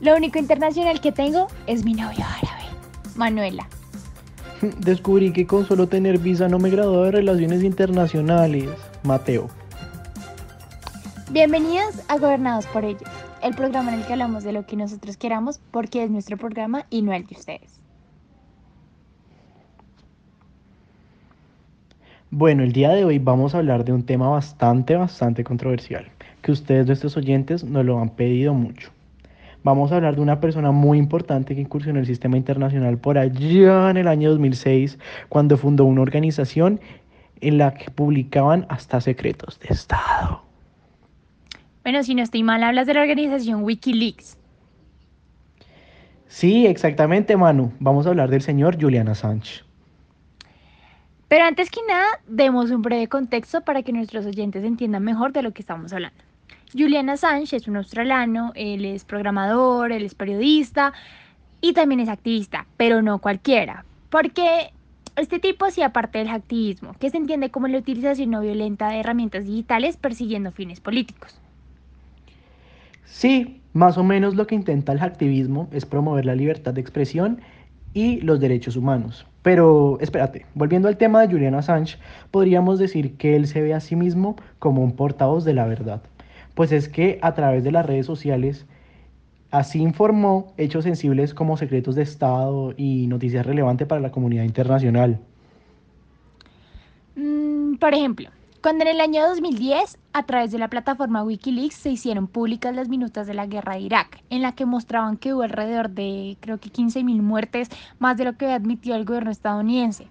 Lo 0.00 0.14
único 0.14 0.38
internacional 0.38 1.00
que 1.00 1.10
tengo 1.10 1.48
es 1.66 1.84
mi 1.84 1.92
novio 1.92 2.24
árabe, 2.24 2.62
Manuela. 3.16 3.66
Descubrí 4.78 5.32
que 5.32 5.44
con 5.44 5.66
solo 5.66 5.88
tener 5.88 6.18
visa 6.18 6.46
no 6.46 6.60
me 6.60 6.70
graduó 6.70 7.02
de 7.02 7.10
relaciones 7.10 7.64
internacionales. 7.64 8.70
Mateo. 9.02 9.48
Bienvenidos 11.32 12.00
a 12.06 12.16
Gobernados 12.16 12.66
por 12.68 12.84
ellos, 12.84 13.10
el 13.42 13.54
programa 13.56 13.92
en 13.92 14.00
el 14.00 14.06
que 14.06 14.12
hablamos 14.12 14.44
de 14.44 14.52
lo 14.52 14.66
que 14.66 14.76
nosotros 14.76 15.16
queramos 15.16 15.60
porque 15.72 16.04
es 16.04 16.10
nuestro 16.10 16.36
programa 16.36 16.86
y 16.90 17.02
no 17.02 17.12
el 17.12 17.26
de 17.26 17.34
ustedes. 17.34 17.80
Bueno, 22.30 22.62
el 22.62 22.72
día 22.72 22.90
de 22.90 23.04
hoy 23.04 23.18
vamos 23.18 23.54
a 23.54 23.58
hablar 23.58 23.84
de 23.84 23.92
un 23.92 24.04
tema 24.04 24.28
bastante, 24.28 24.94
bastante 24.94 25.42
controversial, 25.42 26.08
que 26.40 26.52
ustedes, 26.52 26.86
nuestros 26.86 27.16
oyentes, 27.16 27.64
nos 27.64 27.84
lo 27.84 27.98
han 27.98 28.10
pedido 28.10 28.54
mucho. 28.54 28.90
Vamos 29.64 29.90
a 29.92 29.96
hablar 29.96 30.16
de 30.16 30.22
una 30.22 30.40
persona 30.40 30.70
muy 30.70 30.98
importante 30.98 31.54
que 31.54 31.60
incursionó 31.60 31.98
en 31.98 32.02
el 32.02 32.06
sistema 32.06 32.36
internacional 32.36 32.98
por 32.98 33.18
allá 33.18 33.90
en 33.90 33.96
el 33.96 34.08
año 34.08 34.30
2006, 34.30 34.98
cuando 35.28 35.56
fundó 35.56 35.84
una 35.84 36.02
organización 36.02 36.80
en 37.40 37.58
la 37.58 37.74
que 37.74 37.90
publicaban 37.90 38.66
hasta 38.68 39.00
secretos 39.00 39.58
de 39.60 39.68
Estado. 39.68 40.42
Bueno, 41.82 42.02
si 42.02 42.14
no 42.14 42.22
estoy 42.22 42.42
mal, 42.42 42.62
hablas 42.62 42.86
de 42.86 42.94
la 42.94 43.00
organización 43.00 43.62
Wikileaks. 43.64 44.36
Sí, 46.26 46.66
exactamente, 46.66 47.36
Manu. 47.36 47.72
Vamos 47.80 48.06
a 48.06 48.10
hablar 48.10 48.30
del 48.30 48.42
señor 48.42 48.80
Julian 48.80 49.08
Assange. 49.08 49.64
Pero 51.28 51.44
antes 51.44 51.70
que 51.70 51.80
nada, 51.86 52.06
demos 52.26 52.70
un 52.70 52.82
breve 52.82 53.08
contexto 53.08 53.62
para 53.62 53.82
que 53.82 53.92
nuestros 53.92 54.24
oyentes 54.26 54.64
entiendan 54.64 55.02
mejor 55.02 55.32
de 55.32 55.42
lo 55.42 55.52
que 55.52 55.62
estamos 55.62 55.92
hablando. 55.92 56.27
Julian 56.72 57.08
Assange 57.08 57.56
es 57.56 57.66
un 57.66 57.76
australiano, 57.76 58.52
él 58.54 58.84
es 58.84 59.04
programador, 59.04 59.92
él 59.92 60.04
es 60.04 60.14
periodista 60.14 60.92
y 61.60 61.72
también 61.72 62.00
es 62.00 62.08
activista, 62.08 62.66
pero 62.76 63.00
no 63.02 63.18
cualquiera, 63.18 63.84
porque 64.10 64.72
este 65.16 65.38
tipo 65.38 65.64
hacía 65.64 65.92
parte 65.92 66.18
del 66.18 66.28
activismo, 66.28 66.94
que 67.00 67.10
se 67.10 67.16
entiende 67.16 67.50
como 67.50 67.68
la 67.68 67.78
utilización 67.78 68.30
no 68.30 68.40
violenta 68.40 68.90
de 68.90 69.00
herramientas 69.00 69.46
digitales 69.46 69.96
persiguiendo 69.96 70.52
fines 70.52 70.80
políticos. 70.80 71.40
Sí, 73.04 73.62
más 73.72 73.96
o 73.98 74.04
menos 74.04 74.36
lo 74.36 74.46
que 74.46 74.54
intenta 74.54 74.92
el 74.92 75.00
activismo 75.00 75.68
es 75.72 75.86
promover 75.86 76.26
la 76.26 76.34
libertad 76.34 76.74
de 76.74 76.80
expresión 76.80 77.40
y 77.94 78.20
los 78.20 78.38
derechos 78.38 78.76
humanos. 78.76 79.26
Pero 79.42 79.98
espérate, 80.00 80.44
volviendo 80.54 80.88
al 80.88 80.98
tema 80.98 81.22
de 81.22 81.32
Julian 81.32 81.54
Assange, 81.54 81.98
podríamos 82.30 82.78
decir 82.78 83.16
que 83.16 83.34
él 83.34 83.46
se 83.46 83.62
ve 83.62 83.72
a 83.72 83.80
sí 83.80 83.96
mismo 83.96 84.36
como 84.58 84.84
un 84.84 84.92
portavoz 84.92 85.44
de 85.44 85.54
la 85.54 85.66
verdad. 85.66 86.02
Pues 86.58 86.72
es 86.72 86.88
que 86.88 87.20
a 87.22 87.34
través 87.34 87.62
de 87.62 87.70
las 87.70 87.86
redes 87.86 88.04
sociales, 88.04 88.66
así 89.52 89.80
informó 89.80 90.54
hechos 90.56 90.82
sensibles 90.82 91.32
como 91.32 91.56
secretos 91.56 91.94
de 91.94 92.02
Estado 92.02 92.74
y 92.76 93.06
noticias 93.06 93.46
relevantes 93.46 93.86
para 93.86 94.00
la 94.00 94.10
comunidad 94.10 94.42
internacional. 94.42 95.20
Mm, 97.14 97.76
por 97.76 97.94
ejemplo, 97.94 98.30
cuando 98.60 98.82
en 98.82 98.90
el 98.90 99.00
año 99.00 99.24
2010, 99.28 99.98
a 100.12 100.22
través 100.24 100.50
de 100.50 100.58
la 100.58 100.66
plataforma 100.66 101.22
Wikileaks, 101.22 101.76
se 101.76 101.90
hicieron 101.90 102.26
públicas 102.26 102.74
las 102.74 102.88
minutas 102.88 103.28
de 103.28 103.34
la 103.34 103.46
guerra 103.46 103.74
de 103.74 103.82
Irak, 103.82 104.24
en 104.28 104.42
la 104.42 104.50
que 104.50 104.66
mostraban 104.66 105.16
que 105.16 105.34
hubo 105.34 105.42
alrededor 105.42 105.90
de, 105.90 106.38
creo 106.40 106.58
que 106.58 106.70
15.000 106.70 107.22
muertes, 107.22 107.68
más 108.00 108.16
de 108.16 108.24
lo 108.24 108.36
que 108.36 108.46
admitió 108.46 108.96
el 108.96 109.04
gobierno 109.04 109.30
estadounidense. 109.30 110.08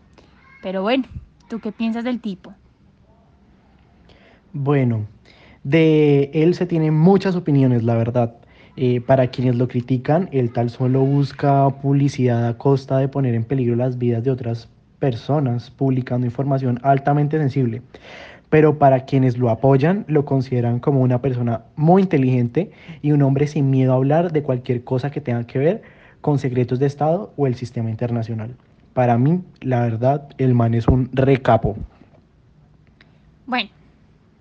Pero 0.64 0.82
bueno, 0.82 1.04
¿tú 1.50 1.60
qué 1.60 1.74
piensas 1.74 2.06
del 2.06 2.22
tipo? 2.22 2.54
Bueno, 4.54 5.08
de 5.70 6.32
él 6.34 6.56
se 6.56 6.66
tienen 6.66 6.94
muchas 6.94 7.36
opiniones, 7.36 7.84
la 7.84 7.96
verdad. 7.96 8.36
Eh, 8.76 9.02
para 9.02 9.28
quienes 9.28 9.56
lo 9.56 9.68
critican, 9.68 10.30
él 10.32 10.52
tal 10.54 10.70
solo 10.70 11.02
busca 11.02 11.68
publicidad 11.82 12.48
a 12.48 12.58
costa 12.58 13.00
de 13.00 13.08
poner 13.08 13.34
en 13.34 13.44
peligro 13.44 13.76
las 13.76 13.98
vidas 13.98 14.24
de 14.24 14.32
otras 14.32 14.70
personas, 15.00 15.72
publicando 15.72 16.26
información 16.26 16.80
altamente 16.84 17.38
sensible 17.38 17.82
pero 18.50 18.80
para 18.80 19.06
quienes 19.06 19.38
lo 19.38 19.50
apoyan 19.50 20.06
lo 20.08 20.26
consideran 20.26 20.80
como 20.80 21.02
una 21.02 21.22
persona 21.22 21.64
muy 21.76 22.04
inteligente 22.04 22.72
y 23.02 23.12
un 23.12 23.22
hombre 23.22 23.48
sin 23.48 23.70
miedo 23.70 23.92
a 23.92 23.96
hablar 23.96 24.32
de 24.32 24.44
cualquier 24.44 24.84
cosa 24.84 25.12
que 25.12 25.22
tenga 25.22 25.46
que 25.46 25.60
ver 25.60 25.82
con 26.22 26.40
secretos 26.40 26.80
de 26.80 26.86
Estado 26.86 27.34
o 27.38 27.48
el 27.48 27.56
sistema 27.56 27.90
internacional. 27.90 28.56
Para 28.94 29.18
mí, 29.18 29.42
la 29.62 29.82
verdad, 29.82 30.30
el 30.38 30.56
man 30.56 30.74
es 30.74 30.88
un 30.88 31.10
recapo. 31.14 31.78
Bueno, 33.46 33.70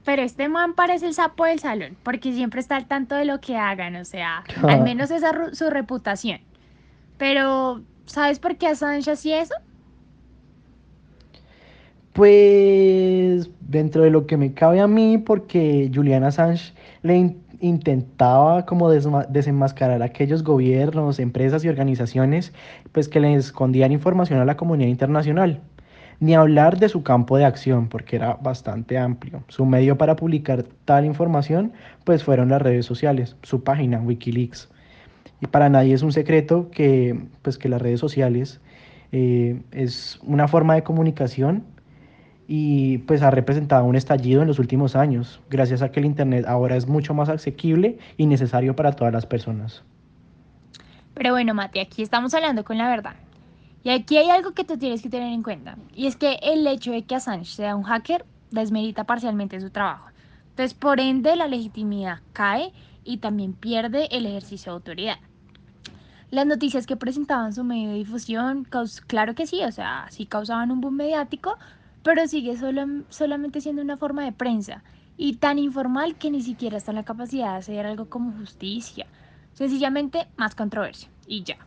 pero 0.06 0.22
este 0.22 0.48
man 0.48 0.74
parece 0.74 1.08
el 1.08 1.14
sapo 1.14 1.44
del 1.44 1.58
salón, 1.58 1.96
porque 2.04 2.32
siempre 2.32 2.60
está 2.60 2.76
al 2.76 2.86
tanto 2.86 3.16
de 3.16 3.24
lo 3.24 3.40
que 3.40 3.56
hagan, 3.56 3.96
o 3.96 4.04
sea, 4.04 4.44
al 4.62 4.82
menos 4.82 5.10
esa 5.10 5.30
es 5.50 5.58
su 5.58 5.68
reputación. 5.68 6.38
Pero, 7.18 7.82
¿sabes 8.06 8.38
por 8.38 8.56
qué 8.56 8.68
Assange 8.68 9.10
hacía 9.10 9.42
eso? 9.42 9.54
Pues 12.12 13.50
dentro 13.60 14.04
de 14.04 14.10
lo 14.10 14.26
que 14.26 14.36
me 14.36 14.54
cabe 14.54 14.80
a 14.80 14.86
mí, 14.86 15.18
porque 15.18 15.90
Julian 15.92 16.22
Assange 16.22 16.72
le 17.02 17.34
intentaba 17.60 18.64
como 18.64 18.90
desenmascarar 18.90 20.02
a 20.02 20.04
aquellos 20.04 20.44
gobiernos, 20.44 21.18
empresas 21.18 21.64
y 21.64 21.68
organizaciones 21.68 22.52
pues 22.92 23.08
que 23.08 23.18
le 23.18 23.34
escondían 23.34 23.90
información 23.90 24.38
a 24.38 24.44
la 24.44 24.56
comunidad 24.56 24.88
internacional. 24.88 25.60
Ni 26.18 26.34
hablar 26.34 26.78
de 26.78 26.88
su 26.88 27.02
campo 27.02 27.36
de 27.36 27.44
acción, 27.44 27.88
porque 27.88 28.16
era 28.16 28.34
bastante 28.34 28.98
amplio. 28.98 29.42
Su 29.48 29.66
medio 29.66 29.98
para 29.98 30.16
publicar 30.16 30.64
tal 30.84 31.04
información 31.04 31.72
pues 32.04 32.24
fueron 32.24 32.48
las 32.48 32.62
redes 32.62 32.86
sociales, 32.86 33.36
su 33.42 33.62
página 33.62 34.00
Wikileaks. 34.00 34.68
Y 35.40 35.46
para 35.46 35.68
nadie 35.68 35.94
es 35.94 36.02
un 36.02 36.12
secreto 36.12 36.70
que 36.70 37.18
pues 37.42 37.58
que 37.58 37.68
las 37.68 37.82
redes 37.82 38.00
sociales 38.00 38.60
eh, 39.12 39.60
es 39.72 40.18
una 40.22 40.48
forma 40.48 40.74
de 40.74 40.82
comunicación 40.82 41.64
y 42.48 42.98
pues 42.98 43.22
ha 43.22 43.30
representado 43.30 43.84
un 43.84 43.96
estallido 43.96 44.42
en 44.42 44.48
los 44.48 44.58
últimos 44.58 44.96
años, 44.96 45.40
gracias 45.50 45.82
a 45.82 45.90
que 45.90 46.00
el 46.00 46.06
Internet 46.06 46.44
ahora 46.46 46.76
es 46.76 46.86
mucho 46.86 47.12
más 47.12 47.28
asequible 47.28 47.98
y 48.16 48.26
necesario 48.26 48.76
para 48.76 48.92
todas 48.92 49.12
las 49.12 49.26
personas. 49.26 49.82
Pero 51.14 51.32
bueno, 51.32 51.54
Mati, 51.54 51.80
aquí 51.80 52.02
estamos 52.02 52.34
hablando 52.34 52.64
con 52.64 52.78
la 52.78 52.88
verdad. 52.88 53.14
Y 53.86 53.90
aquí 53.90 54.16
hay 54.16 54.30
algo 54.30 54.50
que 54.50 54.64
tú 54.64 54.76
tienes 54.76 55.00
que 55.00 55.08
tener 55.08 55.32
en 55.32 55.44
cuenta, 55.44 55.78
y 55.94 56.08
es 56.08 56.16
que 56.16 56.40
el 56.42 56.66
hecho 56.66 56.90
de 56.90 57.04
que 57.04 57.14
Assange 57.14 57.44
sea 57.44 57.76
un 57.76 57.84
hacker 57.84 58.26
desmerita 58.50 59.04
parcialmente 59.04 59.60
su 59.60 59.70
trabajo. 59.70 60.08
Entonces, 60.50 60.74
por 60.74 60.98
ende, 60.98 61.36
la 61.36 61.46
legitimidad 61.46 62.18
cae 62.32 62.72
y 63.04 63.18
también 63.18 63.52
pierde 63.52 64.08
el 64.10 64.26
ejercicio 64.26 64.72
de 64.72 64.74
autoridad. 64.78 65.18
Las 66.32 66.46
noticias 66.46 66.84
que 66.84 66.96
presentaban 66.96 67.52
su 67.52 67.62
medio 67.62 67.90
de 67.90 67.98
difusión, 67.98 68.66
claro 69.06 69.36
que 69.36 69.46
sí, 69.46 69.62
o 69.62 69.70
sea, 69.70 70.08
sí 70.10 70.26
causaban 70.26 70.72
un 70.72 70.80
boom 70.80 70.96
mediático, 70.96 71.56
pero 72.02 72.26
sigue 72.26 72.56
solo, 72.56 73.04
solamente 73.08 73.60
siendo 73.60 73.82
una 73.82 73.96
forma 73.96 74.24
de 74.24 74.32
prensa 74.32 74.82
y 75.16 75.36
tan 75.36 75.60
informal 75.60 76.16
que 76.16 76.32
ni 76.32 76.42
siquiera 76.42 76.76
está 76.76 76.90
en 76.90 76.96
la 76.96 77.04
capacidad 77.04 77.52
de 77.52 77.58
hacer 77.58 77.86
algo 77.86 78.10
como 78.10 78.32
justicia. 78.32 79.06
Sencillamente 79.52 80.26
más 80.36 80.56
controversia 80.56 81.08
y 81.28 81.44
ya. 81.44 81.58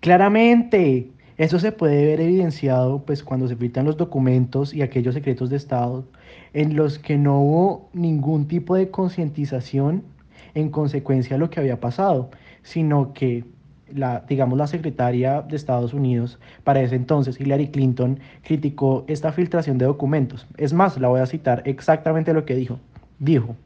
Claramente, 0.00 1.10
eso 1.38 1.58
se 1.58 1.72
puede 1.72 2.06
ver 2.06 2.20
evidenciado 2.20 3.04
pues 3.04 3.22
cuando 3.22 3.48
se 3.48 3.56
filtran 3.56 3.86
los 3.86 3.96
documentos 3.96 4.72
y 4.72 4.82
aquellos 4.82 5.14
secretos 5.14 5.50
de 5.50 5.56
Estado 5.56 6.04
en 6.52 6.76
los 6.76 6.98
que 6.98 7.16
no 7.16 7.40
hubo 7.40 7.88
ningún 7.92 8.46
tipo 8.46 8.76
de 8.76 8.90
concientización 8.90 10.02
en 10.54 10.70
consecuencia 10.70 11.34
de 11.34 11.40
lo 11.40 11.50
que 11.50 11.60
había 11.60 11.80
pasado, 11.80 12.30
sino 12.62 13.12
que 13.12 13.44
la, 13.92 14.24
digamos, 14.28 14.58
la 14.58 14.66
secretaria 14.66 15.42
de 15.42 15.56
Estados 15.56 15.94
Unidos 15.94 16.38
para 16.64 16.80
ese 16.80 16.96
entonces, 16.96 17.40
Hillary 17.40 17.68
Clinton, 17.68 18.20
criticó 18.42 19.04
esta 19.08 19.32
filtración 19.32 19.78
de 19.78 19.86
documentos. 19.86 20.46
Es 20.56 20.72
más, 20.72 20.98
la 20.98 21.08
voy 21.08 21.20
a 21.20 21.26
citar 21.26 21.62
exactamente 21.64 22.34
lo 22.34 22.44
que 22.44 22.54
dijo. 22.54 22.78
Dijo, 23.18 23.56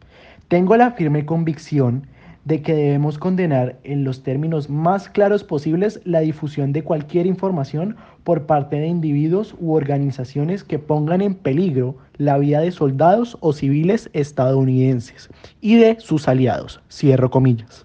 tengo 0.48 0.76
la 0.76 0.92
firme 0.92 1.26
convicción 1.26 2.06
de 2.44 2.62
que 2.62 2.74
debemos 2.74 3.18
condenar 3.18 3.78
en 3.84 4.04
los 4.04 4.22
términos 4.22 4.68
más 4.68 5.08
claros 5.08 5.44
posibles 5.44 6.00
la 6.04 6.20
difusión 6.20 6.72
de 6.72 6.82
cualquier 6.82 7.26
información 7.26 7.96
por 8.24 8.46
parte 8.46 8.76
de 8.76 8.86
individuos 8.86 9.54
u 9.60 9.74
organizaciones 9.74 10.64
que 10.64 10.78
pongan 10.78 11.20
en 11.20 11.34
peligro 11.34 11.96
la 12.16 12.38
vida 12.38 12.60
de 12.60 12.72
soldados 12.72 13.36
o 13.40 13.52
civiles 13.52 14.10
estadounidenses 14.12 15.30
y 15.60 15.76
de 15.76 16.00
sus 16.00 16.28
aliados. 16.28 16.80
Cierro 16.90 17.30
comillas. 17.30 17.84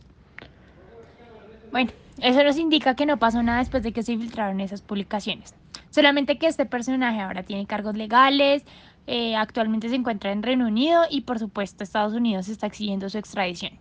Bueno, 1.71 1.91
eso 2.21 2.43
nos 2.43 2.57
indica 2.57 2.95
que 2.95 3.05
no 3.05 3.17
pasó 3.17 3.43
nada 3.43 3.59
después 3.59 3.83
de 3.83 3.91
que 3.91 4.03
se 4.03 4.17
filtraron 4.17 4.59
esas 4.59 4.81
publicaciones. 4.81 5.53
Solamente 5.91 6.37
que 6.37 6.47
este 6.47 6.65
personaje 6.65 7.19
ahora 7.19 7.43
tiene 7.43 7.65
cargos 7.65 7.95
legales, 7.95 8.63
eh, 9.05 9.35
actualmente 9.35 9.89
se 9.89 9.95
encuentra 9.95 10.31
en 10.31 10.43
Reino 10.43 10.67
Unido 10.67 11.03
y 11.09 11.21
por 11.21 11.39
supuesto 11.39 11.83
Estados 11.83 12.13
Unidos 12.13 12.49
está 12.49 12.67
exigiendo 12.67 13.09
su 13.09 13.17
extradición. 13.17 13.73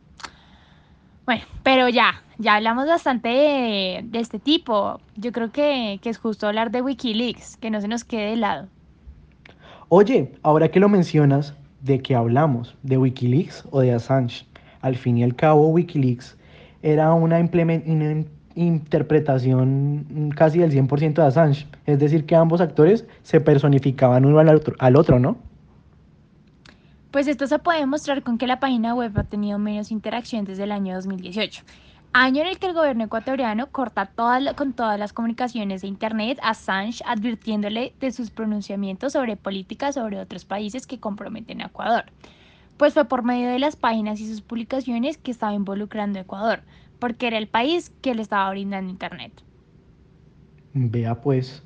Bueno, 1.26 1.43
pero 1.64 1.88
ya, 1.88 2.23
ya 2.38 2.55
hablamos 2.55 2.87
bastante 2.87 3.28
de, 3.28 4.08
este 4.12 4.38
tipo. 4.38 5.00
Yo 5.17 5.32
creo 5.32 5.50
que, 5.50 5.99
que 6.00 6.08
es 6.08 6.19
justo 6.19 6.46
hablar 6.46 6.70
de 6.70 6.82
Wikileaks, 6.82 7.56
que 7.56 7.69
no 7.69 7.81
se 7.81 7.88
nos 7.88 8.05
quede 8.05 8.31
de 8.31 8.37
lado. 8.37 8.69
Oye, 9.88 10.32
ahora 10.43 10.69
que 10.69 10.78
lo 10.78 10.88
mencionas, 10.88 11.55
¿de 11.81 12.00
qué 12.00 12.14
hablamos? 12.14 12.76
¿De 12.82 12.96
Wikileaks 12.96 13.64
o 13.70 13.81
de 13.81 13.93
Assange? 13.93 14.46
Al 14.81 14.96
fin 14.96 15.19
y 15.19 15.25
al 15.25 15.34
cabo, 15.34 15.69
Wikileaks 15.69 16.37
era 16.82 17.12
una, 17.12 17.40
interpretación 18.55 20.32
casi 20.37 20.61
del 20.61 20.73
100% 20.73 21.14
de 21.14 21.23
Assange. 21.23 21.67
Es 21.87 21.99
decir, 21.99 22.25
que 22.25 22.37
ambos 22.37 22.61
actores 22.61 23.05
se 23.23 23.40
personificaban 23.40 24.25
uno 24.25 24.38
al 24.38 24.49
otro, 24.49 24.76
al 24.78 24.96
otro, 24.96 25.19
¿no? 25.19 25.37
Pues 27.16 27.28
esto 27.28 27.46
se 27.46 27.58
puede 27.58 27.80
demostrar 27.80 28.22
con 28.22 28.36
que 28.36 28.46
la 28.46 28.60
página 28.60 28.94
web 28.94 29.10
ha 29.16 29.24
tenido 29.24 29.58
menos 29.58 29.90
interacción 29.90 30.44
desde 30.44 30.64
el 30.64 30.70
año 30.70 30.94
2018 30.96 31.62
año 32.12 32.42
en 32.42 32.46
el 32.46 32.58
que 32.58 32.66
el 32.66 32.74
gobierno 32.74 33.04
ecuatoriano 33.04 33.68
corta 33.72 34.10
con 34.54 34.74
todas 34.74 34.98
las 34.98 35.14
comunicaciones 35.14 35.80
de 35.80 35.88
Internet 35.88 36.38
a 36.42 36.50
Assange 36.50 37.02
advirtiéndole 37.06 37.94
de 38.00 38.12
sus 38.12 38.30
pronunciamientos 38.30 39.14
sobre 39.14 39.38
políticas 39.38 39.94
sobre 39.94 40.20
otros 40.20 40.44
países 40.44 40.86
que 40.86 41.00
comprometen 41.00 41.62
a 41.62 41.68
Ecuador. 41.68 42.04
Pues 42.76 42.92
fue 42.92 43.06
por 43.06 43.22
medio 43.22 43.48
de 43.48 43.60
las 43.60 43.76
páginas 43.76 44.20
y 44.20 44.28
sus 44.28 44.42
publicaciones 44.42 45.16
que 45.16 45.30
estaba 45.30 45.54
involucrando 45.54 46.18
a 46.18 46.22
Ecuador, 46.22 46.60
porque 46.98 47.28
era 47.28 47.38
el 47.38 47.48
país 47.48 47.94
que 48.02 48.14
le 48.14 48.20
estaba 48.20 48.50
brindando 48.50 48.90
Internet. 48.90 49.32
Vea 50.74 51.14
pues. 51.14 51.62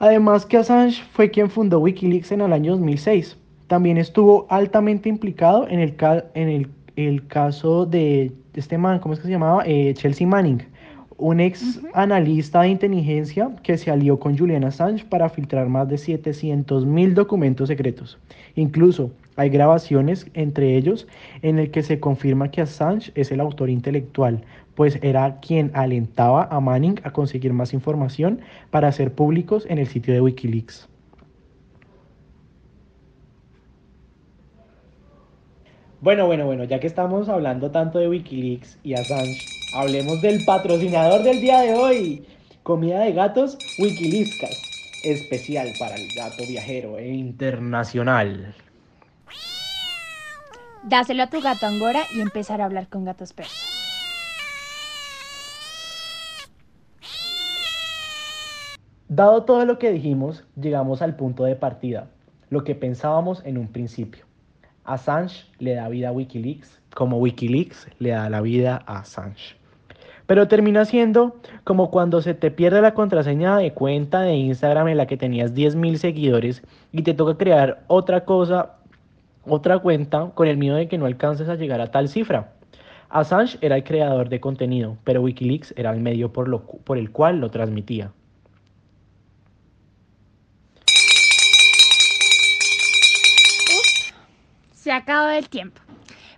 Además 0.00 0.46
que 0.46 0.56
Assange 0.56 1.00
fue 1.12 1.30
quien 1.30 1.48
fundó 1.48 1.78
Wikileaks 1.78 2.32
en 2.32 2.40
el 2.40 2.52
año 2.52 2.72
2006. 2.72 3.36
También 3.70 3.98
estuvo 3.98 4.48
altamente 4.50 5.08
implicado 5.08 5.68
en 5.68 5.78
el, 5.78 5.94
en 6.34 6.48
el, 6.48 6.68
el 6.96 7.24
caso 7.28 7.86
de 7.86 8.32
este 8.54 8.76
man, 8.76 8.98
¿cómo 8.98 9.14
es 9.14 9.20
que 9.20 9.26
se 9.26 9.30
llamaba? 9.30 9.62
Eh, 9.64 9.94
Chelsea 9.94 10.26
Manning, 10.26 10.60
un 11.18 11.38
ex 11.38 11.78
analista 11.94 12.62
de 12.62 12.70
inteligencia 12.70 13.48
que 13.62 13.78
se 13.78 13.92
alió 13.92 14.18
con 14.18 14.36
Julian 14.36 14.64
Assange 14.64 15.04
para 15.04 15.28
filtrar 15.28 15.68
más 15.68 15.88
de 15.88 15.98
700 15.98 16.84
mil 16.84 17.14
documentos 17.14 17.68
secretos. 17.68 18.18
Incluso 18.56 19.12
hay 19.36 19.50
grabaciones 19.50 20.26
entre 20.34 20.76
ellos 20.76 21.06
en 21.42 21.60
el 21.60 21.70
que 21.70 21.84
se 21.84 22.00
confirma 22.00 22.50
que 22.50 22.62
Assange 22.62 23.12
es 23.14 23.30
el 23.30 23.38
autor 23.38 23.70
intelectual, 23.70 24.42
pues 24.74 24.98
era 25.00 25.38
quien 25.38 25.70
alentaba 25.74 26.48
a 26.50 26.58
Manning 26.58 27.00
a 27.04 27.12
conseguir 27.12 27.52
más 27.52 27.72
información 27.72 28.40
para 28.72 28.90
ser 28.90 29.14
públicos 29.14 29.64
en 29.68 29.78
el 29.78 29.86
sitio 29.86 30.12
de 30.12 30.22
Wikileaks. 30.22 30.89
Bueno, 36.02 36.24
bueno, 36.24 36.46
bueno, 36.46 36.64
ya 36.64 36.80
que 36.80 36.86
estamos 36.86 37.28
hablando 37.28 37.70
tanto 37.70 37.98
de 37.98 38.08
Wikileaks 38.08 38.78
y 38.82 38.94
Assange, 38.94 39.44
hablemos 39.74 40.22
del 40.22 40.42
patrocinador 40.46 41.22
del 41.22 41.42
día 41.42 41.60
de 41.60 41.74
hoy. 41.74 42.26
Comida 42.62 43.00
de 43.00 43.12
gatos 43.12 43.58
Wikileakscas, 43.78 44.62
especial 45.04 45.68
para 45.78 45.96
el 45.96 46.08
gato 46.16 46.46
viajero 46.48 46.96
e 46.96 47.08
internacional. 47.08 48.54
Dáselo 50.84 51.24
a 51.24 51.26
tu 51.26 51.42
gato 51.42 51.66
Angora 51.66 52.04
y 52.14 52.22
empezar 52.22 52.62
a 52.62 52.64
hablar 52.64 52.88
con 52.88 53.04
gatos 53.04 53.34
persas. 53.34 53.60
Dado 59.06 59.44
todo 59.44 59.66
lo 59.66 59.78
que 59.78 59.92
dijimos, 59.92 60.46
llegamos 60.58 61.02
al 61.02 61.16
punto 61.16 61.44
de 61.44 61.56
partida, 61.56 62.08
lo 62.48 62.64
que 62.64 62.74
pensábamos 62.74 63.44
en 63.44 63.58
un 63.58 63.68
principio. 63.68 64.29
Assange 64.92 65.46
le 65.58 65.74
da 65.74 65.88
vida 65.88 66.08
a 66.08 66.12
Wikileaks, 66.12 66.80
como 66.94 67.18
Wikileaks 67.18 67.88
le 67.98 68.10
da 68.10 68.28
la 68.28 68.40
vida 68.40 68.82
a 68.86 68.98
Assange. 68.98 69.56
Pero 70.26 70.48
termina 70.48 70.84
siendo 70.84 71.36
como 71.64 71.90
cuando 71.90 72.22
se 72.22 72.34
te 72.34 72.50
pierde 72.50 72.80
la 72.80 72.94
contraseña 72.94 73.56
de 73.56 73.72
cuenta 73.72 74.20
de 74.20 74.34
Instagram 74.34 74.88
en 74.88 74.96
la 74.96 75.06
que 75.06 75.16
tenías 75.16 75.54
10.000 75.54 75.96
seguidores 75.96 76.62
y 76.92 77.02
te 77.02 77.14
toca 77.14 77.36
crear 77.36 77.82
otra 77.88 78.24
cosa, 78.24 78.76
otra 79.44 79.78
cuenta 79.78 80.30
con 80.34 80.46
el 80.46 80.56
miedo 80.56 80.76
de 80.76 80.88
que 80.88 80.98
no 80.98 81.06
alcances 81.06 81.48
a 81.48 81.56
llegar 81.56 81.80
a 81.80 81.90
tal 81.90 82.08
cifra. 82.08 82.52
Assange 83.08 83.58
era 83.60 83.76
el 83.76 83.84
creador 83.84 84.28
de 84.28 84.40
contenido, 84.40 84.96
pero 85.04 85.22
Wikileaks 85.22 85.74
era 85.76 85.90
el 85.90 86.00
medio 86.00 86.32
por, 86.32 86.48
lo, 86.48 86.62
por 86.62 86.96
el 86.96 87.10
cual 87.10 87.40
lo 87.40 87.50
transmitía. 87.50 88.12
Se 94.90 94.94
ha 94.94 94.96
acabado 94.96 95.30
el 95.30 95.48
tiempo. 95.48 95.80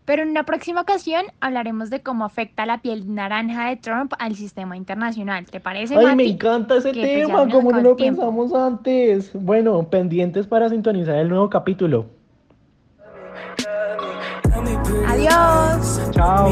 Pero 0.04 0.22
en 0.22 0.28
una 0.28 0.44
próxima 0.44 0.82
ocasión 0.82 1.24
hablaremos 1.40 1.88
de 1.88 2.02
cómo 2.02 2.26
afecta 2.26 2.66
la 2.66 2.82
piel 2.82 3.14
naranja 3.14 3.70
de 3.70 3.76
Trump 3.76 4.12
al 4.18 4.34
sistema 4.34 4.76
internacional. 4.76 5.46
¿Te 5.46 5.58
parece? 5.58 5.96
Ay, 5.96 6.14
me 6.14 6.26
encanta 6.26 6.76
ese 6.76 6.92
tema, 6.92 7.48
como 7.48 7.72
no 7.72 7.80
lo 7.80 7.96
pensamos 7.96 8.52
antes. 8.52 9.30
Bueno, 9.32 9.88
pendientes 9.88 10.46
para 10.46 10.68
sintonizar 10.68 11.16
el 11.16 11.30
nuevo 11.30 11.48
capítulo. 11.48 12.04
Adiós. 15.06 16.10
Chao. 16.10 16.50